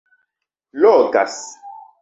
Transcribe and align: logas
logas 0.81 1.35